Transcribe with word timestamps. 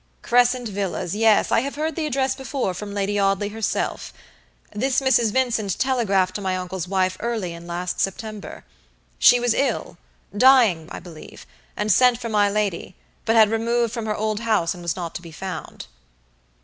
"Crescent 0.23 0.67
Villasyes, 0.67 1.51
I 1.51 1.59
have 1.59 1.75
heard 1.75 1.95
the 1.95 2.07
address 2.07 2.33
before 2.33 2.73
from 2.73 2.91
Lady 2.91 3.19
Audley 3.19 3.49
herself. 3.49 4.11
This 4.73 4.99
Mrs. 4.99 5.31
Vincent 5.31 5.77
telegraphed 5.77 6.33
to 6.37 6.41
my 6.41 6.57
uncle's 6.57 6.87
wife 6.87 7.17
early 7.19 7.53
in 7.53 7.67
last 7.67 7.99
September. 7.99 8.65
She 9.19 9.39
was 9.39 9.53
illdying, 9.53 10.87
I 10.89 10.99
believeand 10.99 11.91
sent 11.91 12.17
for 12.19 12.29
my 12.29 12.49
lady; 12.49 12.95
but 13.25 13.35
had 13.35 13.51
removed 13.51 13.93
from 13.93 14.07
her 14.07 14.15
old 14.17 14.39
house 14.39 14.73
and 14.73 14.81
was 14.81 14.95
not 14.95 15.13
to 15.13 15.21
be 15.21 15.31
found." 15.31 15.85